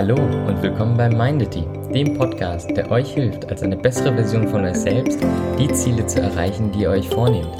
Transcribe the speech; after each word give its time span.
Hallo 0.00 0.14
und 0.14 0.62
willkommen 0.62 0.96
bei 0.96 1.10
Mindity, 1.10 1.62
dem 1.92 2.16
Podcast, 2.16 2.74
der 2.74 2.90
euch 2.90 3.12
hilft, 3.12 3.44
als 3.50 3.62
eine 3.62 3.76
bessere 3.76 4.14
Version 4.14 4.48
von 4.48 4.64
euch 4.64 4.76
selbst 4.76 5.20
die 5.58 5.70
Ziele 5.74 6.06
zu 6.06 6.22
erreichen, 6.22 6.72
die 6.72 6.84
ihr 6.84 6.88
euch 6.88 7.06
vornehmt. 7.06 7.54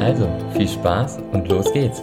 Also 0.00 0.28
viel 0.56 0.66
Spaß 0.66 1.18
und 1.30 1.46
los 1.46 1.72
geht's! 1.72 2.02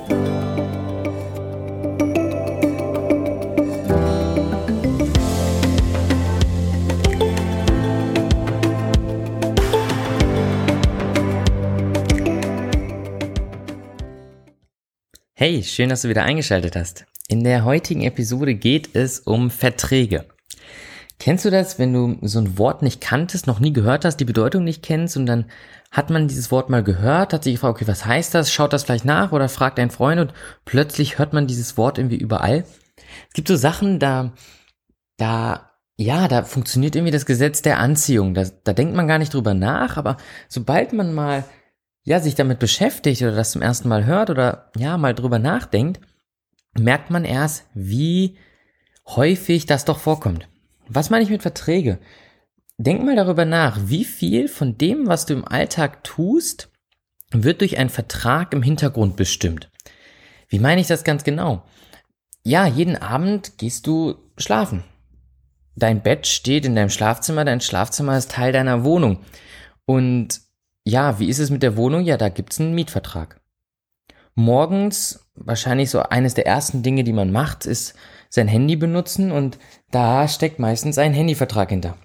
Hey, 15.34 15.62
schön, 15.62 15.90
dass 15.90 16.04
du 16.04 16.08
wieder 16.08 16.24
eingeschaltet 16.24 16.78
hast. 16.78 17.06
In 17.34 17.44
der 17.44 17.66
heutigen 17.66 18.04
Episode 18.04 18.54
geht 18.54 18.96
es 18.96 19.20
um 19.20 19.50
Verträge. 19.50 20.26
Kennst 21.18 21.44
du 21.44 21.50
das, 21.50 21.80
wenn 21.80 21.92
du 21.92 22.20
so 22.22 22.38
ein 22.38 22.60
Wort 22.60 22.84
nicht 22.84 23.02
kanntest, 23.02 23.48
noch 23.48 23.60
nie 23.60 23.74
gehört 23.74 24.06
hast, 24.06 24.18
die 24.18 24.26
Bedeutung 24.26 24.64
nicht 24.64 24.84
kennst 24.84 25.18
und 25.18 25.26
dann 25.26 25.46
hat 25.90 26.12
man 26.12 26.28
dieses 26.28 26.52
Wort 26.52 26.70
mal 26.70 26.84
gehört, 26.84 27.34
hat 27.34 27.44
sich 27.44 27.56
gefragt, 27.56 27.78
okay, 27.78 27.88
was 27.88 28.06
heißt 28.06 28.36
das, 28.36 28.52
schaut 28.52 28.72
das 28.72 28.84
vielleicht 28.84 29.06
nach 29.06 29.32
oder 29.32 29.50
fragt 29.50 29.80
einen 29.80 29.90
Freund 29.90 30.22
und 30.22 30.32
plötzlich 30.64 31.18
hört 31.18 31.34
man 31.34 31.48
dieses 31.48 31.76
Wort 31.76 31.98
irgendwie 31.98 32.18
überall. 32.18 32.66
Es 33.30 33.34
gibt 33.34 33.48
so 33.48 33.56
Sachen, 33.56 33.98
da, 33.98 34.34
da, 35.18 35.72
ja, 35.98 36.28
da 36.28 36.44
funktioniert 36.44 36.96
irgendwie 36.96 37.14
das 37.14 37.26
Gesetz 37.26 37.64
der 37.64 37.80
Anziehung. 37.80 38.36
Da, 38.36 38.46
da 38.64 38.74
denkt 38.74 38.94
man 38.96 39.08
gar 39.08 39.18
nicht 39.18 39.34
drüber 39.34 39.56
nach, 39.56 39.98
aber 39.98 40.18
sobald 40.50 40.94
man 40.94 41.16
mal 41.16 41.46
ja, 42.04 42.20
sich 42.20 42.36
damit 42.36 42.60
beschäftigt 42.60 43.24
oder 43.24 43.32
das 43.32 43.54
zum 43.54 43.64
ersten 43.64 43.90
Mal 43.90 44.06
hört 44.06 44.30
oder 44.30 44.70
ja, 44.78 45.00
mal 45.00 45.16
drüber 45.16 45.40
nachdenkt, 45.40 46.00
merkt 46.78 47.10
man 47.10 47.26
erst, 47.26 47.66
wie 47.74 48.38
häufig 49.08 49.66
das 49.66 49.86
doch 49.86 50.00
vorkommt. 50.00 50.48
Was 50.88 51.10
meine 51.10 51.24
ich 51.24 51.30
mit 51.30 51.42
Verträge? 51.42 52.00
Denk 52.78 53.04
mal 53.04 53.16
darüber 53.16 53.46
nach, 53.46 53.80
wie 53.86 54.04
viel 54.04 54.48
von 54.48 54.78
dem, 54.78 55.08
was 55.08 55.26
du 55.26 55.34
im 55.34 55.48
Alltag 55.48 56.04
tust, 56.04 56.72
wird 57.32 57.62
durch 57.62 57.78
einen 57.78 57.90
Vertrag 57.90 58.54
im 58.54 58.64
Hintergrund 58.64 59.16
bestimmt. 59.16 59.70
Wie 60.48 60.60
meine 60.60 60.82
ich 60.82 60.88
das 60.88 61.04
ganz 61.04 61.24
genau? 61.24 61.64
Ja, 62.44 62.66
jeden 62.66 62.98
Abend 62.98 63.58
gehst 63.58 63.88
du 63.88 64.16
schlafen. 64.38 64.84
Dein 65.76 66.04
Bett 66.04 66.28
steht 66.28 66.66
in 66.66 66.76
deinem 66.76 66.90
Schlafzimmer, 66.90 67.46
dein 67.46 67.62
Schlafzimmer 67.62 68.18
ist 68.18 68.32
Teil 68.32 68.52
deiner 68.52 68.84
Wohnung. 68.84 69.20
Und 69.86 70.42
ja, 70.84 71.20
wie 71.20 71.30
ist 71.30 71.40
es 71.40 71.50
mit 71.50 71.64
der 71.64 71.78
Wohnung? 71.78 72.04
Ja, 72.04 72.18
da 72.18 72.30
gibt's 72.30 72.60
einen 72.60 72.76
Mietvertrag. 72.76 73.42
Morgens, 74.36 75.23
wahrscheinlich 75.36 75.90
so 75.90 76.02
eines 76.02 76.34
der 76.34 76.46
ersten 76.46 76.84
Dinge, 76.84 77.04
die 77.04 77.14
man 77.14 77.32
macht, 77.32 77.66
ist 77.66 77.96
sein 78.30 78.48
Handy 78.48 78.76
benutzen 78.76 79.32
und 79.32 79.60
da 79.92 80.28
steckt 80.28 80.60
meistens 80.60 80.98
ein 80.98 81.14
Handyvertrag 81.14 81.70
hinter. 81.70 81.98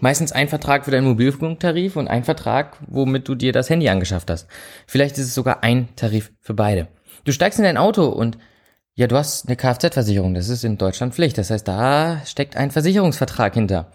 Meistens 0.00 0.32
ein 0.32 0.48
Vertrag 0.48 0.84
für 0.84 0.90
deinen 0.90 1.06
Mobilfunktarif 1.06 1.96
und 1.96 2.08
ein 2.08 2.24
Vertrag, 2.24 2.78
womit 2.88 3.28
du 3.28 3.34
dir 3.34 3.52
das 3.52 3.68
Handy 3.68 3.88
angeschafft 3.88 4.30
hast. 4.30 4.48
Vielleicht 4.86 5.18
ist 5.18 5.26
es 5.26 5.34
sogar 5.34 5.62
ein 5.62 5.94
Tarif 5.96 6.32
für 6.40 6.54
beide. 6.54 6.88
Du 7.24 7.32
steigst 7.32 7.58
in 7.58 7.64
dein 7.64 7.76
Auto 7.76 8.06
und 8.06 8.38
ja, 8.94 9.06
du 9.06 9.16
hast 9.16 9.46
eine 9.46 9.56
Kfz-Versicherung. 9.56 10.34
Das 10.34 10.48
ist 10.48 10.64
in 10.64 10.78
Deutschland 10.78 11.14
Pflicht. 11.14 11.38
Das 11.38 11.50
heißt, 11.50 11.66
da 11.66 12.20
steckt 12.24 12.56
ein 12.56 12.70
Versicherungsvertrag 12.70 13.54
hinter. 13.54 13.92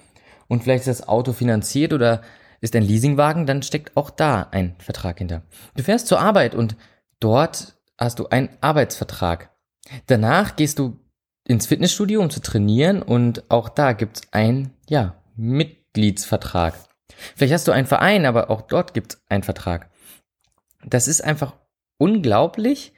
Und 0.48 0.64
vielleicht 0.64 0.88
ist 0.88 1.00
das 1.00 1.08
Auto 1.08 1.34
finanziert 1.34 1.94
oder 1.94 2.22
ist 2.62 2.76
ein 2.76 2.84
Leasingwagen, 2.84 3.46
dann 3.46 3.62
steckt 3.62 3.96
auch 3.96 4.10
da 4.10 4.48
ein 4.52 4.76
Vertrag 4.80 5.20
hinter. 5.20 5.44
Du 5.76 5.84
fährst 5.84 6.08
zur 6.08 6.20
Arbeit 6.20 6.56
und 6.56 6.76
dort 7.20 7.77
hast 7.98 8.20
du 8.20 8.28
einen 8.28 8.50
Arbeitsvertrag. 8.62 9.52
Danach 10.06 10.56
gehst 10.56 10.80
du 10.80 11.00
ins 11.46 11.66
Fitnessstudio, 11.66 12.22
um 12.22 12.30
zu 12.30 12.42
trainieren 12.42 13.02
und 13.02 13.50
auch 13.50 13.70
da 13.70 13.94
gibt's 13.94 14.22
ein, 14.32 14.72
ja, 14.90 15.16
Mitgliedsvertrag. 15.36 16.76
Vielleicht 17.36 17.54
hast 17.54 17.68
du 17.68 17.72
einen 17.72 17.88
Verein, 17.88 18.26
aber 18.26 18.50
auch 18.50 18.62
dort 18.62 18.94
gibt's 18.94 19.22
einen 19.30 19.44
Vertrag. 19.44 19.90
Das 20.86 21.08
ist 21.08 21.24
einfach 21.24 21.56
unglaublich, 21.98 22.94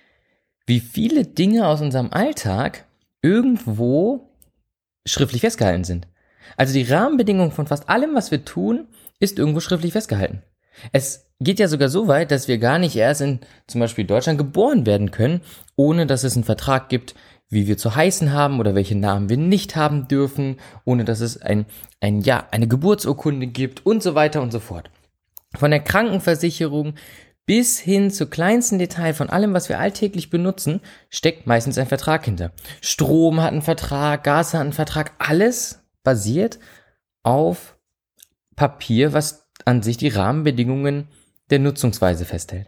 wie 0.66 0.80
viele 0.80 1.26
Dinge 1.26 1.68
aus 1.68 1.82
unserem 1.82 2.12
Alltag 2.12 2.86
irgendwo 3.22 4.36
schriftlich 5.06 5.42
festgehalten 5.42 5.84
sind. 5.84 6.08
Also 6.58 6.74
die 6.74 6.84
Rahmenbedingungen 6.84 7.52
von 7.52 7.68
fast 7.68 7.90
allem, 7.90 8.16
was 8.16 8.32
wir 8.32 8.46
tun, 8.46 8.88
ist 9.20 9.38
irgendwo 9.38 9.60
schriftlich 9.60 9.94
festgehalten. 9.94 10.42
Es 10.92 11.28
geht 11.40 11.60
ja 11.60 11.68
sogar 11.68 11.90
so 11.90 12.08
weit, 12.08 12.32
dass 12.32 12.48
wir 12.48 12.58
gar 12.58 12.80
nicht 12.80 12.96
erst 12.96 13.22
in 13.22 13.40
zum 13.68 13.80
Beispiel 13.80 14.06
Deutschland 14.06 14.38
geboren 14.38 14.86
werden 14.86 15.12
können, 15.12 15.42
ohne 15.76 16.06
dass 16.06 16.24
es 16.24 16.36
einen 16.36 16.44
Vertrag 16.44 16.90
gibt, 16.90 17.16
wie 17.50 17.68
wir 17.68 17.78
zu 17.78 17.96
heißen 17.96 18.32
haben 18.32 18.60
oder 18.60 18.76
welche 18.76 18.96
Namen 18.96 19.30
wir 19.30 19.38
nicht 19.38 19.76
haben 19.76 20.08
dürfen, 20.08 20.58
ohne 20.86 21.04
dass 21.06 21.20
es 21.20 21.42
ein, 21.42 21.66
ein, 22.00 22.22
ja, 22.22 22.48
eine 22.52 22.68
Geburtsurkunde 22.68 23.48
gibt 23.48 23.86
und 23.86 24.04
so 24.04 24.16
weiter 24.16 24.42
und 24.42 24.52
so 24.52 24.60
fort. 24.60 24.92
Von 25.56 25.72
der 25.72 25.80
Krankenversicherung 25.80 26.94
bis 27.48 27.80
hin 27.80 28.12
zu 28.12 28.28
kleinsten 28.28 28.78
Detail 28.78 29.16
von 29.16 29.32
allem, 29.32 29.56
was 29.56 29.70
wir 29.70 29.80
alltäglich 29.80 30.30
benutzen, 30.30 30.82
steckt 31.10 31.48
meistens 31.48 31.80
ein 31.80 31.88
Vertrag 31.88 32.26
hinter. 32.26 32.52
Strom 32.82 33.42
hat 33.42 33.52
einen 33.52 33.64
Vertrag, 33.64 34.24
Gas 34.24 34.54
hat 34.54 34.62
einen 34.62 34.74
Vertrag, 34.74 35.14
alles 35.18 35.84
basiert 36.04 36.60
auf 37.24 37.76
Papier, 38.56 39.14
was 39.14 39.49
an 39.66 39.82
sich 39.82 39.98
die 39.98 40.10
Rahmenbedingungen 40.10 41.08
der 41.50 41.60
Nutzungsweise 41.60 42.26
festhält. 42.26 42.68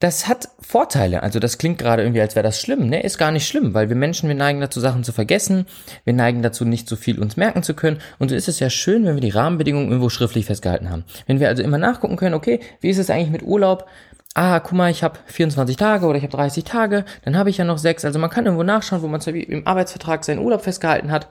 Das 0.00 0.28
hat 0.28 0.48
Vorteile. 0.60 1.22
Also 1.22 1.38
das 1.38 1.56
klingt 1.56 1.78
gerade 1.78 2.02
irgendwie, 2.02 2.20
als 2.20 2.34
wäre 2.34 2.42
das 2.42 2.60
schlimm. 2.60 2.88
Ne, 2.88 3.02
ist 3.02 3.16
gar 3.16 3.30
nicht 3.30 3.46
schlimm, 3.46 3.72
weil 3.72 3.88
wir 3.88 3.96
Menschen, 3.96 4.28
wir 4.28 4.34
neigen 4.34 4.60
dazu, 4.60 4.78
Sachen 4.78 5.04
zu 5.04 5.12
vergessen. 5.12 5.66
Wir 6.04 6.12
neigen 6.12 6.42
dazu, 6.42 6.64
nicht 6.64 6.88
so 6.88 6.96
viel 6.96 7.18
uns 7.20 7.38
merken 7.38 7.62
zu 7.62 7.72
können. 7.72 8.00
Und 8.18 8.28
so 8.28 8.34
ist 8.34 8.48
es 8.48 8.60
ja 8.60 8.68
schön, 8.68 9.06
wenn 9.06 9.14
wir 9.14 9.22
die 9.22 9.30
Rahmenbedingungen 9.30 9.88
irgendwo 9.88 10.10
schriftlich 10.10 10.44
festgehalten 10.44 10.90
haben. 10.90 11.04
Wenn 11.26 11.40
wir 11.40 11.48
also 11.48 11.62
immer 11.62 11.78
nachgucken 11.78 12.16
können, 12.16 12.34
okay, 12.34 12.60
wie 12.80 12.90
ist 12.90 12.98
es 12.98 13.08
eigentlich 13.08 13.30
mit 13.30 13.44
Urlaub? 13.44 13.86
Ah, 14.34 14.58
guck 14.58 14.72
mal, 14.72 14.90
ich 14.90 15.04
habe 15.04 15.18
24 15.26 15.76
Tage 15.76 16.06
oder 16.06 16.18
ich 16.18 16.24
habe 16.24 16.36
30 16.36 16.64
Tage, 16.64 17.04
dann 17.24 17.38
habe 17.38 17.50
ich 17.50 17.56
ja 17.56 17.64
noch 17.64 17.78
sechs. 17.78 18.04
Also 18.04 18.18
man 18.18 18.30
kann 18.30 18.44
irgendwo 18.44 18.64
nachschauen, 18.64 19.00
wo 19.00 19.06
man 19.06 19.20
im 19.22 19.66
Arbeitsvertrag 19.66 20.24
seinen 20.24 20.40
Urlaub 20.40 20.62
festgehalten 20.62 21.12
hat 21.12 21.28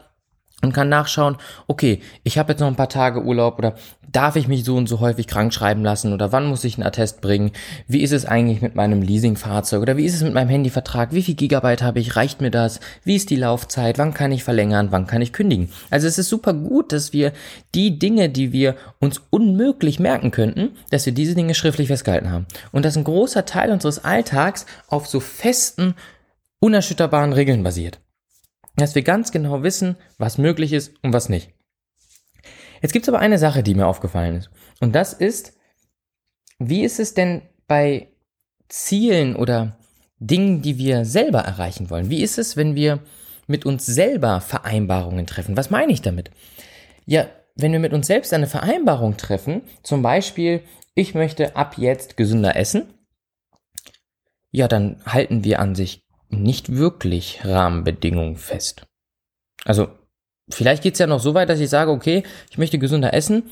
und 0.64 0.74
kann 0.74 0.90
nachschauen, 0.90 1.38
okay, 1.68 2.00
ich 2.24 2.38
habe 2.38 2.54
jetzt 2.54 2.62
noch 2.62 2.68
ein 2.68 2.78
paar 2.78 2.90
Tage 2.90 3.22
Urlaub 3.22 3.58
oder 3.60 3.76
darf 4.10 4.36
ich 4.36 4.48
mich 4.48 4.64
so 4.64 4.76
und 4.78 4.88
so 4.88 5.02
häufig 5.02 5.28
krank 5.28 5.54
schreiben 5.54 5.84
lassen 5.84 6.14
oder 6.14 6.32
wann 6.32 6.46
muss 6.46 6.64
ich 6.64 6.78
einen 6.78 6.88
Attest 6.88 7.20
bringen? 7.20 7.52
Wie 7.88 8.02
ist 8.02 8.14
es 8.14 8.26
eigentlich 8.26 8.62
mit 8.62 8.74
meinem 8.74 9.02
Leasingfahrzeug 9.02 9.82
oder 9.82 9.98
wie 9.98 10.06
ist 10.06 10.16
es 10.16 10.24
mit 10.24 10.34
meinem 10.34 10.50
Handyvertrag? 10.50 11.14
Wie 11.14 11.24
viel 11.24 11.36
Gigabyte 11.36 11.82
habe 11.82 12.00
ich? 12.00 12.16
Reicht 12.16 12.40
mir 12.40 12.52
das? 12.52 12.80
Wie 13.04 13.16
ist 13.16 13.30
die 13.30 13.36
Laufzeit? 13.36 13.98
Wann 13.98 14.14
kann 14.14 14.32
ich 14.32 14.44
verlängern? 14.44 14.88
Wann 14.92 15.06
kann 15.06 15.22
ich 15.22 15.34
kündigen? 15.34 15.70
Also 15.90 16.08
es 16.08 16.18
ist 16.18 16.30
super 16.30 16.54
gut, 16.54 16.94
dass 16.94 17.12
wir 17.12 17.34
die 17.76 18.00
Dinge, 18.00 18.30
die 18.30 18.54
wir 18.54 18.76
uns 19.00 19.22
unmöglich 19.30 20.00
merken 20.00 20.32
könnten, 20.32 20.70
dass 20.92 21.06
wir 21.06 21.14
diese 21.14 21.36
Dinge 21.36 21.56
schriftlich 21.56 21.90
festgehalten 21.90 22.32
haben. 22.32 22.46
Und 22.72 22.86
dass 22.86 22.96
ein 22.96 23.04
großer 23.04 23.46
Teil 23.46 23.72
unseres 23.72 24.06
Alltags 24.06 24.66
auf 24.88 25.08
so 25.08 25.20
festen, 25.20 25.96
unerschütterbaren 26.60 27.34
Regeln 27.34 27.64
basiert 27.64 28.00
dass 28.76 28.96
wir 28.96 29.04
ganz 29.04 29.32
genau 29.32 29.64
wissen, 29.64 29.98
was 30.18 30.38
möglich 30.38 30.74
ist 30.74 30.94
und 31.04 31.14
was 31.14 31.30
nicht. 31.30 31.52
Jetzt 32.82 32.92
gibt 32.92 33.04
es 33.04 33.10
aber 33.10 33.20
eine 33.20 33.38
Sache, 33.38 33.64
die 33.64 33.76
mir 33.76 33.88
aufgefallen 33.88 34.36
ist. 34.36 34.50
Und 34.80 34.94
das 34.94 35.14
ist, 35.14 35.58
wie 36.60 36.84
ist 36.84 37.00
es 37.00 37.14
denn 37.14 37.44
bei 37.68 38.10
Zielen 38.68 39.36
oder 39.36 39.78
Dingen, 40.20 40.62
die 40.62 40.78
wir 40.78 41.06
selber 41.06 41.40
erreichen 41.40 41.90
wollen? 41.90 42.10
Wie 42.10 42.22
ist 42.22 42.38
es, 42.38 42.58
wenn 42.58 42.76
wir 42.76 43.00
mit 43.48 43.66
uns 43.66 43.86
selber 43.86 44.42
Vereinbarungen 44.42 45.28
treffen? 45.28 45.56
Was 45.58 45.70
meine 45.70 45.94
ich 45.94 46.02
damit? 46.02 46.32
Ja, 47.06 47.28
wenn 47.56 47.72
wir 47.72 47.80
mit 47.80 47.94
uns 47.94 48.08
selbst 48.08 48.34
eine 48.34 48.48
Vereinbarung 48.48 49.18
treffen, 49.18 49.62
zum 49.84 50.02
Beispiel, 50.02 50.64
ich 50.96 51.14
möchte 51.14 51.56
ab 51.56 51.78
jetzt 51.78 52.18
gesünder 52.18 52.56
essen, 52.56 52.94
ja, 54.52 54.68
dann 54.68 55.02
halten 55.06 55.44
wir 55.44 55.60
an 55.60 55.76
sich 55.76 56.03
nicht 56.42 56.76
wirklich 56.76 57.42
Rahmenbedingungen 57.44 58.38
fest. 58.38 58.86
Also 59.66 59.90
vielleicht 60.50 60.84
geht's 60.84 61.00
ja 61.00 61.08
noch 61.08 61.20
so 61.20 61.34
weit, 61.34 61.50
dass 61.50 61.60
ich 61.60 61.70
sage, 61.70 61.92
okay, 61.92 62.24
ich 62.50 62.58
möchte 62.58 62.80
gesünder 62.80 63.14
essen. 63.14 63.44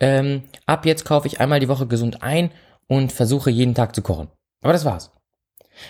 Ähm, 0.00 0.44
ab 0.66 0.86
jetzt 0.86 1.04
kaufe 1.04 1.26
ich 1.26 1.40
einmal 1.40 1.60
die 1.60 1.68
Woche 1.68 1.86
gesund 1.86 2.22
ein 2.22 2.50
und 2.86 3.12
versuche 3.12 3.50
jeden 3.50 3.74
Tag 3.74 3.94
zu 3.94 4.02
kochen. 4.02 4.28
Aber 4.62 4.72
das 4.72 4.84
war's. 4.84 5.10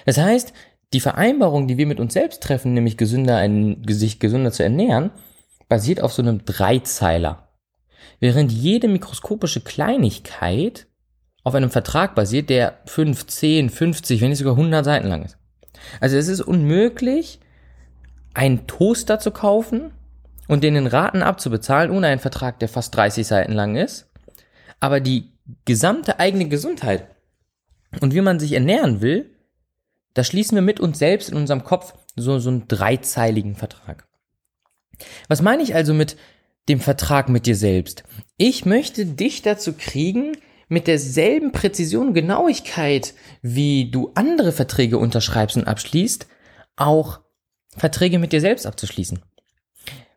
Das 0.06 0.18
heißt, 0.18 0.52
die 0.92 1.00
Vereinbarung, 1.00 1.68
die 1.68 1.76
wir 1.76 1.86
mit 1.86 2.00
uns 2.00 2.14
selbst 2.14 2.42
treffen, 2.42 2.74
nämlich 2.74 2.96
gesünder, 2.96 3.46
sich 3.88 4.20
gesünder 4.20 4.52
zu 4.52 4.62
ernähren, 4.62 5.10
basiert 5.68 6.00
auf 6.00 6.12
so 6.12 6.22
einem 6.22 6.44
Dreizeiler. 6.44 7.48
Während 8.20 8.50
jede 8.50 8.88
mikroskopische 8.88 9.60
Kleinigkeit 9.60 10.86
auf 11.44 11.54
einem 11.54 11.70
Vertrag 11.70 12.14
basiert, 12.14 12.50
der 12.50 12.80
5, 12.86 13.26
10, 13.26 13.70
50, 13.70 14.20
wenn 14.20 14.30
nicht 14.30 14.38
sogar 14.38 14.54
100 14.54 14.84
Seiten 14.84 15.08
lang 15.08 15.24
ist. 15.24 15.38
Also 16.00 16.16
es 16.16 16.28
ist 16.28 16.40
unmöglich, 16.40 17.40
einen 18.34 18.66
Toaster 18.66 19.19
zu 19.19 19.30
kaufen 19.30 19.92
und 20.46 20.64
den 20.64 20.76
in 20.76 20.86
Raten 20.86 21.22
abzubezahlen, 21.22 21.90
ohne 21.90 22.06
einen 22.08 22.20
Vertrag, 22.20 22.58
der 22.60 22.69
fast 22.69 22.94
30 22.94 23.26
Seiten 23.26 23.52
lang 23.52 23.76
ist. 23.76 24.08
Aber 24.80 25.00
die 25.00 25.32
gesamte 25.64 26.20
eigene 26.20 26.48
Gesundheit 26.48 27.06
und 28.00 28.14
wie 28.14 28.20
man 28.20 28.38
sich 28.38 28.52
ernähren 28.52 29.00
will, 29.00 29.30
da 30.14 30.25
schließen 30.25 30.56
wir 30.56 30.62
mit 30.62 30.80
uns 30.80 30.98
selbst 30.98 31.30
in 31.30 31.36
unserem 31.36 31.64
Kopf 31.64 31.94
so, 32.16 32.38
so 32.38 32.50
einen 32.50 32.69
dreizeiligen 32.69 33.54
Vertrag. 33.54 34.06
Was 35.28 35.42
meine 35.42 35.62
ich 35.62 35.75
also 35.75 35.94
mit 35.94 36.16
dem 36.69 36.80
Vertrag 36.80 37.28
mit 37.28 37.46
dir 37.46 37.56
selbst? 37.56 38.04
Ich 38.36 38.64
möchte 38.64 39.06
dich 39.06 39.42
dazu 39.42 39.72
kriegen, 39.72 40.36
mit 40.68 40.86
derselben 40.86 41.52
Präzision, 41.52 42.14
Genauigkeit, 42.14 43.14
wie 43.42 43.90
du 43.90 44.12
andere 44.14 44.52
Verträge 44.52 44.98
unterschreibst 44.98 45.56
und 45.56 45.66
abschließt, 45.66 46.26
auch 46.76 47.20
Verträge 47.76 48.18
mit 48.18 48.32
dir 48.32 48.40
selbst 48.40 48.66
abzuschließen. 48.66 49.20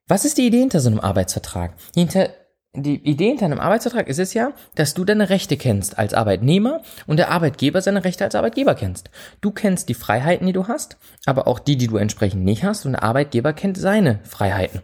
Was 0.07 0.25
ist 0.25 0.37
die 0.37 0.47
Idee 0.47 0.59
hinter 0.59 0.79
so 0.79 0.89
einem 0.89 0.99
Arbeitsvertrag? 0.99 1.73
Hinter, 1.95 2.29
die 2.73 2.95
Idee 2.95 3.29
hinter 3.29 3.45
einem 3.45 3.59
Arbeitsvertrag 3.59 4.07
ist 4.07 4.19
es 4.19 4.33
ja, 4.33 4.51
dass 4.75 4.93
du 4.93 5.05
deine 5.05 5.29
Rechte 5.29 5.57
kennst 5.57 5.97
als 5.97 6.13
Arbeitnehmer 6.13 6.81
und 7.07 7.17
der 7.17 7.31
Arbeitgeber 7.31 7.81
seine 7.81 8.03
Rechte 8.03 8.25
als 8.25 8.35
Arbeitgeber 8.35 8.75
kennst. 8.75 9.09
Du 9.39 9.51
kennst 9.51 9.89
die 9.89 9.93
Freiheiten, 9.93 10.47
die 10.47 10.53
du 10.53 10.67
hast, 10.67 10.97
aber 11.25 11.47
auch 11.47 11.59
die, 11.59 11.77
die 11.77 11.87
du 11.87 11.97
entsprechend 11.97 12.43
nicht 12.43 12.63
hast 12.63 12.85
und 12.85 12.93
der 12.93 13.03
Arbeitgeber 13.03 13.53
kennt 13.53 13.77
seine 13.77 14.19
Freiheiten. 14.23 14.81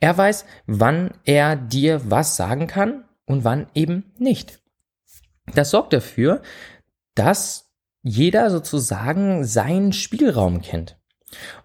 Er 0.00 0.16
weiß, 0.16 0.44
wann 0.66 1.10
er 1.24 1.56
dir 1.56 2.10
was 2.10 2.36
sagen 2.36 2.66
kann 2.66 3.04
und 3.24 3.44
wann 3.44 3.66
eben 3.74 4.12
nicht. 4.18 4.60
Das 5.54 5.70
sorgt 5.70 5.92
dafür, 5.92 6.42
dass 7.14 7.70
jeder 8.02 8.50
sozusagen 8.50 9.44
seinen 9.44 9.92
Spielraum 9.92 10.62
kennt. 10.62 10.96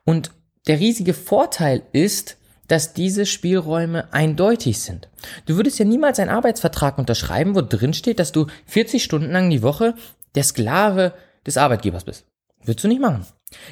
Und 0.06 0.32
der 0.68 0.80
riesige 0.80 1.14
Vorteil 1.14 1.84
ist, 1.92 2.38
dass 2.68 2.94
diese 2.94 3.26
Spielräume 3.26 4.14
eindeutig 4.14 4.80
sind. 4.80 5.10
Du 5.46 5.58
würdest 5.58 5.78
ja 5.78 5.86
niemals 5.86 6.20
einen 6.20 6.30
Arbeitsvertrag 6.30 6.98
unterschreiben, 6.98 7.54
wo 7.54 7.62
drin 7.62 7.94
steht, 7.94 8.18
dass 8.18 8.32
du 8.32 8.48
40 8.68 9.04
Stunden 9.04 9.32
lang 9.32 9.50
die 9.50 9.62
Woche 9.62 9.94
der 10.36 10.44
Sklave 10.44 11.14
des 11.46 11.58
Arbeitgebers 11.58 12.06
bist. 12.06 12.26
Würdest 12.64 12.84
du 12.84 12.88
nicht 12.88 13.02
machen. 13.02 13.26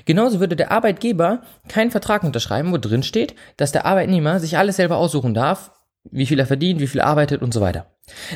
Genauso 0.06 0.40
würde 0.40 0.56
der 0.56 0.72
Arbeitgeber 0.72 1.44
keinen 1.70 1.92
Vertrag 1.92 2.24
unterschreiben, 2.24 2.74
wo 2.74 2.78
drin 2.78 3.04
steht, 3.04 3.36
dass 3.56 3.72
der 3.72 3.86
Arbeitnehmer 3.86 4.40
sich 4.40 4.58
alles 4.58 4.76
selber 4.76 4.98
aussuchen 4.98 5.34
darf, 5.34 5.72
wie 6.12 6.26
viel 6.26 6.40
er 6.40 6.48
verdient, 6.48 6.80
wie 6.82 6.88
viel 6.88 7.00
er 7.00 7.08
arbeitet 7.08 7.42
und 7.42 7.54
so 7.54 7.62
weiter. 7.62 7.86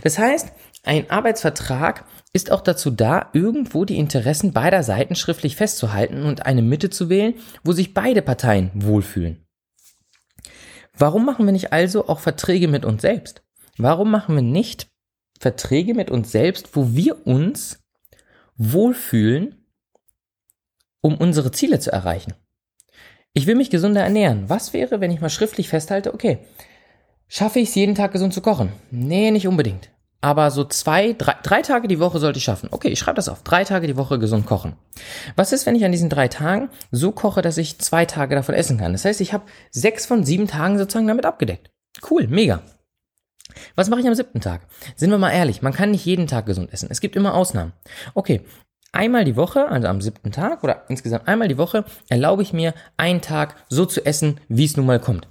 Das 0.03 0.17
heißt, 0.17 0.51
ein 0.83 1.09
Arbeitsvertrag 1.09 2.05
ist 2.33 2.51
auch 2.51 2.61
dazu 2.61 2.89
da, 2.89 3.29
irgendwo 3.33 3.85
die 3.85 3.97
Interessen 3.97 4.53
beider 4.53 4.83
Seiten 4.83 5.15
schriftlich 5.15 5.55
festzuhalten 5.55 6.23
und 6.23 6.45
eine 6.45 6.61
Mitte 6.61 6.89
zu 6.89 7.09
wählen, 7.09 7.35
wo 7.63 7.71
sich 7.71 7.93
beide 7.93 8.21
Parteien 8.21 8.71
wohlfühlen. 8.73 9.45
Warum 10.97 11.25
machen 11.25 11.45
wir 11.45 11.53
nicht 11.53 11.73
also 11.73 12.07
auch 12.07 12.19
Verträge 12.19 12.67
mit 12.67 12.85
uns 12.85 13.01
selbst? 13.01 13.43
Warum 13.77 14.11
machen 14.11 14.35
wir 14.35 14.43
nicht 14.43 14.87
Verträge 15.39 15.93
mit 15.93 16.11
uns 16.11 16.31
selbst, 16.31 16.75
wo 16.75 16.93
wir 16.93 17.25
uns 17.25 17.79
wohlfühlen, 18.57 19.65
um 21.01 21.17
unsere 21.17 21.51
Ziele 21.51 21.79
zu 21.79 21.91
erreichen? 21.91 22.33
Ich 23.33 23.47
will 23.47 23.55
mich 23.55 23.71
gesunder 23.71 24.03
ernähren. 24.03 24.49
Was 24.49 24.73
wäre, 24.73 25.01
wenn 25.01 25.11
ich 25.11 25.21
mal 25.21 25.29
schriftlich 25.29 25.69
festhalte, 25.69 26.13
okay, 26.13 26.39
schaffe 27.33 27.59
ich 27.59 27.69
es 27.69 27.75
jeden 27.75 27.95
Tag 27.95 28.11
gesund 28.11 28.33
zu 28.33 28.41
kochen? 28.41 28.71
Nee, 28.91 29.31
nicht 29.31 29.47
unbedingt 29.47 29.89
aber 30.23 30.51
so 30.51 30.63
zwei, 30.63 31.11
drei, 31.11 31.35
drei 31.43 31.61
Tage 31.61 31.89
die 31.89 31.99
Woche 31.99 32.17
sollte 32.17 32.37
ich 32.37 32.45
schaffen. 32.45 32.69
Okay, 32.71 32.87
ich 32.87 32.97
schreibe 32.97 33.17
das 33.17 33.27
auf. 33.27 33.43
Drei 33.43 33.65
Tage 33.65 33.87
die 33.87 33.97
Woche 33.97 34.19
gesund 34.19 34.45
kochen. 34.45 34.77
Was 35.35 35.51
ist, 35.51 35.65
wenn 35.65 35.75
ich 35.75 35.83
an 35.83 35.91
diesen 35.91 36.09
drei 36.09 36.29
Tagen 36.29 36.69
so 36.91 37.11
koche, 37.11 37.41
dass 37.41 37.57
ich 37.57 37.77
zwei 37.79 38.05
Tage 38.05 38.33
davon 38.33 38.55
essen 38.55 38.77
kann? 38.77 38.93
Das 38.93 39.03
heißt, 39.03 39.19
ich 39.19 39.33
habe 39.33 39.43
sechs 39.69 40.05
von 40.05 40.23
sieben 40.23 40.47
Tagen 40.47 40.77
sozusagen 40.77 41.07
damit 41.07 41.25
abgedeckt. 41.25 41.71
Cool, 42.09 42.27
mega. 42.27 42.63
Was 43.75 43.89
mache 43.89 43.99
ich 43.99 44.07
am 44.07 44.15
siebten 44.15 44.39
Tag? 44.39 44.61
Sind 44.95 45.11
wir 45.11 45.17
mal 45.17 45.31
ehrlich, 45.31 45.61
man 45.61 45.73
kann 45.73 45.91
nicht 45.91 46.05
jeden 46.05 46.27
Tag 46.27 46.45
gesund 46.45 46.71
essen. 46.71 46.87
Es 46.89 47.01
gibt 47.01 47.17
immer 47.17 47.33
Ausnahmen. 47.33 47.73
Okay, 48.13 48.45
einmal 48.93 49.25
die 49.25 49.35
Woche, 49.35 49.67
also 49.67 49.89
am 49.89 49.99
siebten 49.99 50.31
Tag 50.31 50.63
oder 50.63 50.85
insgesamt 50.87 51.27
einmal 51.27 51.49
die 51.49 51.57
Woche, 51.57 51.83
erlaube 52.07 52.43
ich 52.43 52.53
mir, 52.53 52.73
einen 52.95 53.19
Tag 53.19 53.57
so 53.67 53.85
zu 53.85 54.05
essen, 54.05 54.39
wie 54.47 54.63
es 54.63 54.77
nun 54.77 54.85
mal 54.85 55.01
kommt. 55.01 55.27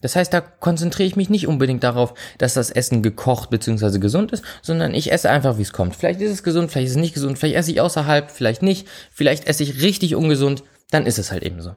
Das 0.00 0.16
heißt, 0.16 0.32
da 0.32 0.40
konzentriere 0.40 1.06
ich 1.06 1.16
mich 1.16 1.30
nicht 1.30 1.46
unbedingt 1.46 1.84
darauf, 1.84 2.14
dass 2.38 2.54
das 2.54 2.70
Essen 2.70 3.02
gekocht 3.02 3.50
bzw. 3.50 3.98
gesund 3.98 4.32
ist, 4.32 4.44
sondern 4.62 4.94
ich 4.94 5.12
esse 5.12 5.30
einfach, 5.30 5.58
wie 5.58 5.62
es 5.62 5.72
kommt. 5.72 5.96
Vielleicht 5.96 6.20
ist 6.20 6.30
es 6.30 6.42
gesund, 6.42 6.70
vielleicht 6.70 6.86
ist 6.86 6.96
es 6.96 7.00
nicht 7.00 7.14
gesund, 7.14 7.38
vielleicht 7.38 7.56
esse 7.56 7.70
ich 7.70 7.80
außerhalb, 7.80 8.30
vielleicht 8.30 8.62
nicht, 8.62 8.88
vielleicht 9.10 9.46
esse 9.46 9.62
ich 9.62 9.82
richtig 9.82 10.14
ungesund, 10.14 10.62
dann 10.90 11.06
ist 11.06 11.18
es 11.18 11.30
halt 11.30 11.42
eben 11.42 11.60
so. 11.60 11.74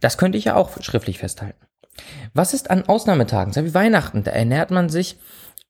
Das 0.00 0.18
könnte 0.18 0.38
ich 0.38 0.46
ja 0.46 0.56
auch 0.56 0.82
schriftlich 0.82 1.18
festhalten. 1.18 1.66
Was 2.34 2.54
ist 2.54 2.70
an 2.70 2.88
Ausnahmetagen, 2.88 3.52
so 3.52 3.64
wie 3.64 3.74
Weihnachten? 3.74 4.24
Da 4.24 4.32
ernährt 4.32 4.70
man 4.70 4.88
sich, 4.88 5.18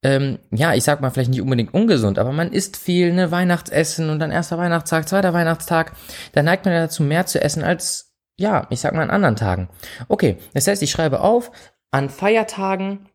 ähm, 0.03 0.38
ja, 0.50 0.75
ich 0.75 0.85
sag 0.85 1.00
mal 1.00 1.11
vielleicht 1.11 1.31
nicht 1.31 1.43
unbedingt 1.43 1.75
ungesund, 1.75 2.19
aber 2.19 2.32
man 2.32 2.53
isst 2.53 2.76
viel, 2.76 3.12
ne, 3.12 3.31
Weihnachtsessen 3.31 4.11
und 4.11 4.19
dann 4.19 4.32
erster 4.32 4.58
Weihnachtstag, 4.58 5.08
zweiter 5.08 5.32
Weihnachtstag. 5.32 5.93
Da 6.32 6.43
neigt 6.43 6.64
man 6.64 6.75
ja 6.75 6.81
dazu, 6.81 7.03
mehr 7.03 7.26
zu 7.26 7.41
essen 7.41 7.62
als 7.62 8.06
ja, 8.38 8.67
ich 8.70 8.81
sag 8.81 8.93
mal 8.93 9.03
an 9.03 9.11
anderen 9.11 9.37
Tagen. 9.37 9.69
Okay, 10.08 10.37
das 10.53 10.67
heißt, 10.67 10.82
ich 10.82 10.91
schreibe 10.91 11.20
auf, 11.20 11.50
an 11.96 12.10
Feiertagen 12.10 13.08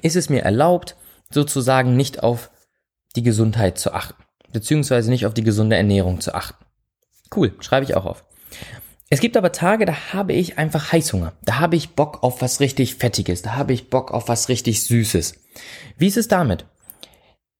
ist 0.00 0.14
es 0.14 0.30
mir 0.30 0.42
erlaubt, 0.42 0.96
sozusagen 1.28 1.96
nicht 1.96 2.22
auf 2.22 2.52
die 3.16 3.24
Gesundheit 3.24 3.78
zu 3.78 3.92
achten, 3.92 4.22
beziehungsweise 4.52 5.10
nicht 5.10 5.26
auf 5.26 5.34
die 5.34 5.42
gesunde 5.42 5.74
Ernährung 5.74 6.20
zu 6.20 6.32
achten. 6.32 6.64
Cool, 7.34 7.52
schreibe 7.58 7.84
ich 7.84 7.96
auch 7.96 8.06
auf. 8.06 8.24
Es 9.10 9.18
gibt 9.18 9.36
aber 9.36 9.50
Tage, 9.50 9.86
da 9.86 10.12
habe 10.12 10.34
ich 10.34 10.56
einfach 10.56 10.92
Heißhunger. 10.92 11.32
Da 11.44 11.58
habe 11.58 11.74
ich 11.74 11.96
Bock 11.96 12.22
auf 12.22 12.42
was 12.42 12.60
richtig 12.60 12.94
Fettiges. 12.94 13.42
Da 13.42 13.56
habe 13.56 13.72
ich 13.72 13.90
Bock 13.90 14.12
auf 14.12 14.28
was 14.28 14.48
richtig 14.48 14.84
Süßes. 14.84 15.34
Wie 15.96 16.06
ist 16.06 16.16
es 16.16 16.28
damit? 16.28 16.64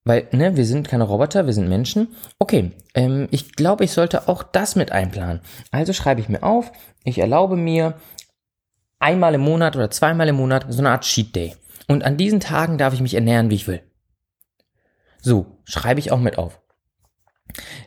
Weil, 0.04 0.28
ne, 0.31 0.56
wir 0.56 0.64
sind 0.64 0.87
keine 0.87 1.04
Roboter, 1.04 1.46
wir 1.46 1.52
sind 1.52 1.69
Menschen. 1.69 2.14
Okay, 2.38 2.70
ähm, 2.94 3.26
ich 3.32 3.56
glaube, 3.56 3.82
ich 3.82 3.90
sollte 3.90 4.28
auch 4.28 4.44
das 4.44 4.76
mit 4.76 4.93
einplanen. 4.93 5.40
Also 5.72 5.93
schreibe 5.93 6.20
ich 6.20 6.28
mir 6.28 6.44
auf, 6.44 6.70
ich 7.02 7.19
erlaube 7.19 7.56
mir 7.56 7.94
einmal 8.98 9.34
im 9.34 9.40
Monat 9.40 9.76
oder 9.76 9.90
zweimal 9.90 10.28
im 10.28 10.37
Monat 10.37 10.66
so 10.69 10.78
eine 10.81 10.90
Art 10.90 11.04
Cheat 11.04 11.34
Day. 11.34 11.54
Und 11.88 12.04
an 12.04 12.16
diesen 12.16 12.40
Tagen 12.40 12.78
darf 12.78 12.94
ich 12.94 13.00
mich 13.00 13.14
ernähren, 13.14 13.50
wie 13.50 13.54
ich 13.54 13.69
will. 13.69 13.82
So, 15.20 15.58
schreibe 15.64 16.00
ich 16.00 16.12
auch 16.12 16.20
mit 16.20 16.38
auf. 16.38 16.60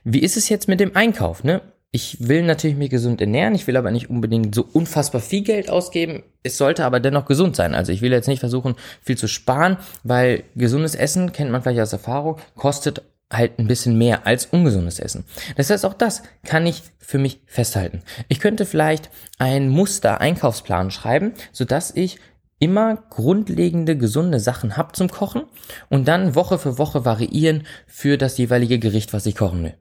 Wie 0.03 0.19
ist 0.19 0.37
es 0.37 0.49
jetzt 0.49 0.67
mit 0.67 0.79
dem 0.79 0.95
Einkauf, 0.95 1.43
ne? 1.43 1.61
Ich 1.91 2.27
will 2.27 2.43
natürlich 2.43 2.77
mich 2.77 2.91
gesund 2.91 3.19
ernähren, 3.19 3.55
ich 3.55 3.65
will 3.65 3.75
aber 3.75 3.89
nicht 3.89 4.11
unbedingt 4.11 4.53
so 4.53 4.63
unfassbar 4.63 5.21
viel 5.21 5.41
Geld 5.41 5.71
ausgeben. 5.71 6.23
Es 6.43 6.57
sollte 6.57 6.85
aber 6.85 6.99
dennoch 6.99 7.25
gesund 7.25 7.55
sein. 7.55 7.73
Also 7.73 7.91
ich 7.91 8.01
will 8.01 8.11
jetzt 8.11 8.27
nicht 8.27 8.41
versuchen, 8.41 8.75
viel 9.01 9.17
zu 9.17 9.27
sparen, 9.27 9.77
weil 10.03 10.43
gesundes 10.55 10.93
Essen, 10.93 11.31
kennt 11.31 11.49
man 11.49 11.63
vielleicht 11.63 11.81
aus 11.81 11.93
Erfahrung, 11.93 12.37
kostet 12.55 13.01
halt 13.31 13.59
ein 13.59 13.67
bisschen 13.67 13.97
mehr 13.97 14.25
als 14.25 14.47
ungesundes 14.47 14.99
Essen. 14.99 15.25
Das 15.55 15.69
heißt, 15.69 15.85
auch 15.85 15.93
das 15.93 16.23
kann 16.43 16.65
ich 16.65 16.83
für 16.97 17.19
mich 17.19 17.41
festhalten. 17.45 18.01
Ich 18.27 18.39
könnte 18.39 18.65
vielleicht 18.65 19.09
ein 19.37 19.69
Muster-Einkaufsplan 19.69 20.91
schreiben, 20.91 21.33
sodass 21.51 21.91
ich 21.95 22.19
immer 22.59 22.97
grundlegende 23.09 23.97
gesunde 23.97 24.39
Sachen 24.39 24.75
hab 24.75 24.95
zum 24.95 25.09
Kochen 25.09 25.43
und 25.89 26.07
dann 26.07 26.35
Woche 26.35 26.59
für 26.59 26.77
Woche 26.77 27.05
variieren 27.05 27.65
für 27.87 28.17
das 28.17 28.37
jeweilige 28.37 28.79
Gericht, 28.79 29.13
was 29.13 29.25
ich 29.25 29.35
kochen 29.35 29.63
will. 29.63 29.75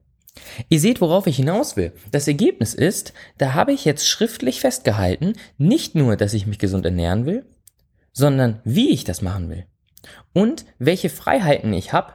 Ihr 0.69 0.78
seht, 0.78 1.00
worauf 1.00 1.26
ich 1.26 1.37
hinaus 1.37 1.76
will. 1.76 1.93
Das 2.12 2.28
Ergebnis 2.28 2.75
ist, 2.75 3.12
da 3.38 3.55
habe 3.55 3.73
ich 3.73 3.85
jetzt 3.85 4.07
schriftlich 4.09 4.61
festgehalten, 4.61 5.33
nicht 5.57 5.97
nur, 5.97 6.17
dass 6.17 6.35
ich 6.35 6.47
mich 6.47 6.61
gesund 6.61 6.85
ernähren 6.85 7.26
will, 7.26 7.45
sondern 8.12 8.61
wie 8.64 8.90
ich 8.90 9.05
das 9.05 9.23
machen 9.23 9.50
will 9.50 9.67
und 10.33 10.64
welche 10.78 11.11
Freiheiten 11.11 11.73
ich 11.73 11.93
habe, 11.93 12.14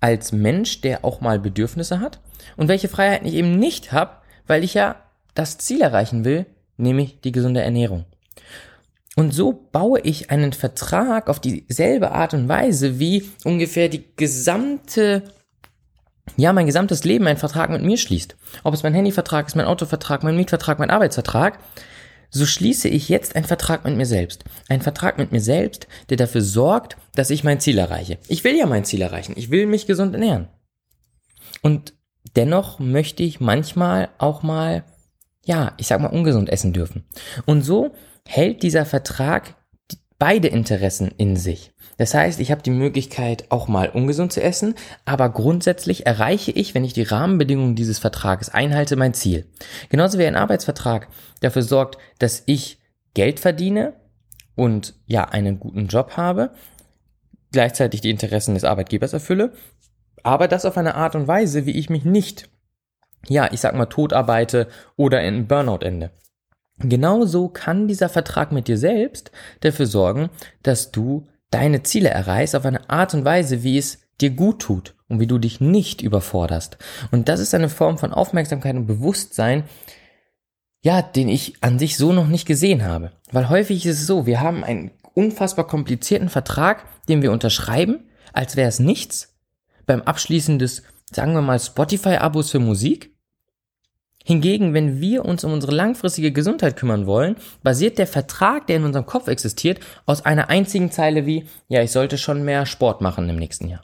als 0.00 0.32
Mensch, 0.32 0.80
der 0.80 1.04
auch 1.04 1.20
mal 1.20 1.38
Bedürfnisse 1.38 2.00
hat 2.00 2.20
und 2.56 2.68
welche 2.68 2.88
Freiheiten 2.88 3.26
ich 3.26 3.34
eben 3.34 3.58
nicht 3.58 3.92
habe, 3.92 4.12
weil 4.46 4.64
ich 4.64 4.74
ja 4.74 4.96
das 5.34 5.58
Ziel 5.58 5.80
erreichen 5.80 6.24
will, 6.24 6.46
nämlich 6.76 7.20
die 7.20 7.32
gesunde 7.32 7.62
Ernährung. 7.62 8.04
Und 9.16 9.34
so 9.34 9.52
baue 9.52 10.00
ich 10.00 10.30
einen 10.30 10.52
Vertrag 10.52 11.28
auf 11.28 11.40
dieselbe 11.40 12.12
Art 12.12 12.32
und 12.32 12.48
Weise, 12.48 12.98
wie 12.98 13.28
ungefähr 13.44 13.88
die 13.88 14.04
gesamte, 14.16 15.24
ja, 16.36 16.52
mein 16.52 16.66
gesamtes 16.66 17.04
Leben 17.04 17.26
ein 17.26 17.36
Vertrag 17.36 17.70
mit 17.70 17.82
mir 17.82 17.98
schließt. 17.98 18.36
Ob 18.62 18.72
es 18.72 18.82
mein 18.82 18.94
Handyvertrag 18.94 19.46
ist, 19.46 19.56
mein 19.56 19.66
Autovertrag, 19.66 20.22
mein 20.22 20.36
Mietvertrag, 20.36 20.78
mein 20.78 20.90
Arbeitsvertrag 20.90 21.58
so 22.30 22.46
schließe 22.46 22.88
ich 22.88 23.08
jetzt 23.08 23.36
einen 23.36 23.44
Vertrag 23.44 23.84
mit 23.84 23.96
mir 23.96 24.06
selbst. 24.06 24.44
Ein 24.68 24.80
Vertrag 24.80 25.18
mit 25.18 25.32
mir 25.32 25.40
selbst, 25.40 25.88
der 26.08 26.16
dafür 26.16 26.42
sorgt, 26.42 26.96
dass 27.14 27.30
ich 27.30 27.44
mein 27.44 27.60
Ziel 27.60 27.78
erreiche. 27.78 28.18
Ich 28.28 28.44
will 28.44 28.56
ja 28.56 28.66
mein 28.66 28.84
Ziel 28.84 29.02
erreichen. 29.02 29.34
Ich 29.36 29.50
will 29.50 29.66
mich 29.66 29.86
gesund 29.86 30.14
ernähren. 30.14 30.48
Und 31.62 31.94
dennoch 32.36 32.78
möchte 32.78 33.22
ich 33.22 33.40
manchmal 33.40 34.10
auch 34.18 34.42
mal, 34.42 34.84
ja, 35.44 35.74
ich 35.76 35.88
sag 35.88 36.00
mal, 36.00 36.08
ungesund 36.08 36.48
essen 36.48 36.72
dürfen. 36.72 37.04
Und 37.46 37.62
so 37.62 37.92
hält 38.26 38.62
dieser 38.62 38.86
Vertrag 38.86 39.56
beide 40.20 40.48
Interessen 40.48 41.10
in 41.16 41.34
sich. 41.34 41.72
Das 41.96 42.14
heißt, 42.14 42.38
ich 42.38 42.52
habe 42.52 42.62
die 42.62 42.70
Möglichkeit, 42.70 43.46
auch 43.48 43.66
mal 43.66 43.88
ungesund 43.88 44.32
zu 44.32 44.40
essen, 44.40 44.74
aber 45.04 45.30
grundsätzlich 45.30 46.06
erreiche 46.06 46.52
ich, 46.52 46.74
wenn 46.74 46.84
ich 46.84 46.92
die 46.92 47.02
Rahmenbedingungen 47.02 47.74
dieses 47.74 47.98
Vertrages 47.98 48.50
einhalte, 48.50 48.94
mein 48.94 49.14
Ziel. 49.14 49.46
Genauso 49.88 50.18
wie 50.18 50.26
ein 50.26 50.36
Arbeitsvertrag 50.36 51.08
dafür 51.40 51.62
sorgt, 51.62 51.98
dass 52.18 52.44
ich 52.46 52.78
Geld 53.14 53.40
verdiene 53.40 53.94
und 54.54 54.94
ja, 55.06 55.24
einen 55.24 55.58
guten 55.58 55.88
Job 55.88 56.16
habe, 56.16 56.52
gleichzeitig 57.50 58.02
die 58.02 58.10
Interessen 58.10 58.54
des 58.54 58.64
Arbeitgebers 58.64 59.14
erfülle, 59.14 59.52
aber 60.22 60.48
das 60.48 60.66
auf 60.66 60.76
eine 60.76 60.94
Art 60.96 61.16
und 61.16 61.28
Weise, 61.28 61.66
wie 61.66 61.78
ich 61.78 61.88
mich 61.90 62.04
nicht, 62.04 62.50
ja, 63.26 63.50
ich 63.52 63.60
sag 63.60 63.74
mal, 63.74 63.86
tot 63.86 64.12
arbeite 64.12 64.68
oder 64.96 65.22
in 65.22 65.46
Burnout 65.46 65.84
ende. 65.84 66.10
Genauso 66.82 67.48
kann 67.48 67.88
dieser 67.88 68.08
Vertrag 68.08 68.52
mit 68.52 68.68
dir 68.68 68.78
selbst 68.78 69.30
dafür 69.60 69.86
sorgen, 69.86 70.30
dass 70.62 70.90
du 70.90 71.26
deine 71.50 71.82
Ziele 71.82 72.08
erreichst 72.08 72.56
auf 72.56 72.64
eine 72.64 72.88
Art 72.88 73.14
und 73.14 73.24
Weise, 73.24 73.62
wie 73.62 73.76
es 73.78 73.98
dir 74.20 74.30
gut 74.30 74.60
tut 74.60 74.94
und 75.08 75.20
wie 75.20 75.26
du 75.26 75.38
dich 75.38 75.60
nicht 75.60 76.02
überforderst. 76.02 76.78
Und 77.10 77.28
das 77.28 77.40
ist 77.40 77.54
eine 77.54 77.68
Form 77.68 77.98
von 77.98 78.12
Aufmerksamkeit 78.12 78.76
und 78.76 78.86
Bewusstsein, 78.86 79.64
ja, 80.82 81.02
den 81.02 81.28
ich 81.28 81.62
an 81.62 81.78
sich 81.78 81.96
so 81.96 82.12
noch 82.12 82.28
nicht 82.28 82.46
gesehen 82.46 82.84
habe. 82.84 83.12
Weil 83.32 83.48
häufig 83.48 83.84
ist 83.84 84.00
es 84.00 84.06
so, 84.06 84.26
wir 84.26 84.40
haben 84.40 84.64
einen 84.64 84.92
unfassbar 85.14 85.66
komplizierten 85.66 86.28
Vertrag, 86.28 86.84
den 87.08 87.22
wir 87.22 87.32
unterschreiben, 87.32 88.04
als 88.32 88.56
wäre 88.56 88.68
es 88.68 88.78
nichts, 88.78 89.36
beim 89.86 90.02
Abschließen 90.02 90.58
des, 90.58 90.82
sagen 91.10 91.32
wir 91.34 91.42
mal, 91.42 91.58
Spotify-Abos 91.58 92.50
für 92.50 92.60
Musik. 92.60 93.14
Hingegen, 94.24 94.74
wenn 94.74 95.00
wir 95.00 95.24
uns 95.24 95.44
um 95.44 95.52
unsere 95.52 95.72
langfristige 95.72 96.30
Gesundheit 96.30 96.76
kümmern 96.76 97.06
wollen, 97.06 97.36
basiert 97.62 97.98
der 97.98 98.06
Vertrag, 98.06 98.66
der 98.66 98.76
in 98.76 98.84
unserem 98.84 99.06
Kopf 99.06 99.28
existiert, 99.28 99.80
aus 100.04 100.24
einer 100.24 100.50
einzigen 100.50 100.90
Zeile 100.90 101.24
wie, 101.24 101.46
ja, 101.68 101.82
ich 101.82 101.90
sollte 101.90 102.18
schon 102.18 102.44
mehr 102.44 102.66
Sport 102.66 103.00
machen 103.00 103.28
im 103.28 103.36
nächsten 103.36 103.68
Jahr. 103.68 103.82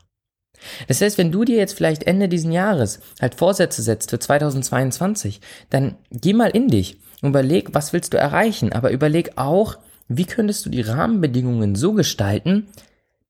Das 0.88 1.00
heißt, 1.00 1.18
wenn 1.18 1.32
du 1.32 1.44
dir 1.44 1.56
jetzt 1.56 1.74
vielleicht 1.74 2.04
Ende 2.04 2.28
diesen 2.28 2.52
Jahres 2.52 3.00
halt 3.20 3.34
Vorsätze 3.34 3.82
setzt 3.82 4.10
für 4.10 4.18
2022, 4.18 5.40
dann 5.70 5.96
geh 6.10 6.32
mal 6.32 6.50
in 6.50 6.68
dich 6.68 6.98
überleg, 7.22 7.70
was 7.72 7.92
willst 7.92 8.12
du 8.12 8.18
erreichen, 8.18 8.72
aber 8.72 8.90
überleg 8.90 9.32
auch, 9.36 9.76
wie 10.08 10.26
könntest 10.26 10.66
du 10.66 10.70
die 10.70 10.82
Rahmenbedingungen 10.82 11.74
so 11.74 11.92
gestalten, 11.92 12.68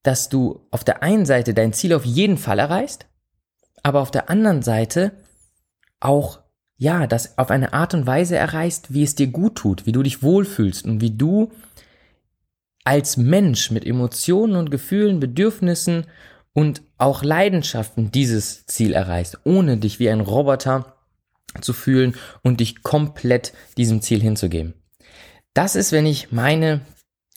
dass 0.03 0.29
du 0.29 0.61
auf 0.71 0.85
der 0.85 1.03
einen 1.03 1.27
Seite 1.27 1.55
dein 1.55 1.73
Ziel 1.73 1.95
auf 1.95 2.05
jeden 2.05 2.37
Fall 2.37 2.59
erreichst, 2.59 3.07
aber 3.83 4.01
auf 4.01 4.11
der 4.11 4.29
anderen 4.29 4.63
Seite 4.63 5.13
auch 6.01 6.41
ja, 6.79 7.07
das 7.07 7.39
auf 7.39 7.51
eine 7.51 7.73
Art 7.73 7.95
und 7.95 8.07
Weise 8.07 8.37
erreichst, 8.37 8.93
wie 8.93 9.03
es 9.03 9.15
dir 9.15 9.29
gut 9.29 9.57
tut, 9.57 9.87
wie 9.87 9.93
du 9.93 10.03
dich 10.03 10.23
wohlfühlst 10.23 10.85
und 10.85 11.01
wie 11.01 11.17
du 11.17 11.53
als 12.85 13.17
Mensch 13.17 13.71
mit 13.71 13.85
Emotionen 13.87 14.57
und 14.57 14.71
Gefühlen, 14.71 15.19
Bedürfnissen 15.19 16.07
und 16.53 16.83
auch 16.99 17.23
Leidenschaften 17.23 18.13
dieses 18.13 18.67
Ziel 18.67 18.93
erreichst, 18.93 19.39
ohne 19.45 19.79
dich 19.79 19.99
wie 19.99 20.09
ein 20.09 20.21
Roboter 20.21 20.97
zu 21.61 21.73
fühlen 21.73 22.15
und 22.43 22.61
dich 22.61 22.83
komplett 22.83 23.53
diesem 23.77 24.03
Ziel 24.03 24.21
hinzugeben. 24.21 24.75
Das 25.55 25.75
ist, 25.75 25.93
wenn 25.93 26.07
ich 26.07 26.33
meine, 26.33 26.83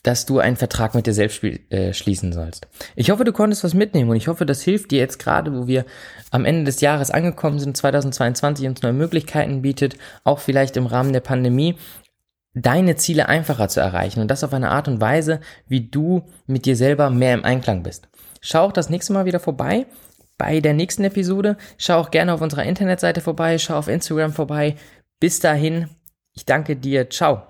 dass 0.03 0.25
du 0.25 0.39
einen 0.39 0.55
Vertrag 0.55 0.95
mit 0.95 1.07
dir 1.07 1.13
selbst 1.13 1.43
äh, 1.43 1.93
schließen 1.93 2.31
sollst. 2.31 2.67
Ich 2.95 3.09
hoffe, 3.09 3.25
du 3.25 3.33
konntest 3.33 3.63
was 3.63 3.73
mitnehmen 3.73 4.09
und 4.09 4.15
ich 4.15 4.27
hoffe, 4.27 4.45
das 4.45 4.61
hilft 4.61 4.91
dir 4.91 4.99
jetzt 4.99 5.19
gerade, 5.19 5.53
wo 5.53 5.67
wir 5.67 5.85
am 6.31 6.45
Ende 6.45 6.63
des 6.63 6.81
Jahres 6.81 7.11
angekommen 7.11 7.59
sind, 7.59 7.75
2022 7.75 8.67
uns 8.67 8.81
neue 8.81 8.93
Möglichkeiten 8.93 9.61
bietet, 9.61 9.97
auch 10.23 10.39
vielleicht 10.39 10.77
im 10.77 10.85
Rahmen 10.85 11.13
der 11.13 11.19
Pandemie, 11.19 11.75
deine 12.53 12.95
Ziele 12.95 13.27
einfacher 13.27 13.67
zu 13.67 13.79
erreichen 13.79 14.21
und 14.21 14.29
das 14.29 14.43
auf 14.43 14.53
eine 14.53 14.71
Art 14.71 14.87
und 14.87 15.01
Weise, 15.01 15.39
wie 15.67 15.81
du 15.81 16.23
mit 16.47 16.65
dir 16.65 16.75
selber 16.75 17.09
mehr 17.09 17.33
im 17.33 17.45
Einklang 17.45 17.83
bist. 17.83 18.07
Schau 18.41 18.65
auch 18.65 18.71
das 18.71 18.89
nächste 18.89 19.13
Mal 19.13 19.25
wieder 19.25 19.39
vorbei 19.39 19.85
bei 20.37 20.61
der 20.61 20.73
nächsten 20.73 21.03
Episode. 21.03 21.57
Schau 21.77 21.99
auch 21.99 22.11
gerne 22.11 22.33
auf 22.33 22.41
unserer 22.41 22.63
Internetseite 22.63 23.21
vorbei, 23.21 23.57
schau 23.57 23.75
auf 23.75 23.87
Instagram 23.87 24.33
vorbei. 24.33 24.75
Bis 25.19 25.39
dahin, 25.39 25.89
ich 26.33 26.45
danke 26.45 26.75
dir. 26.75 27.09
Ciao. 27.09 27.48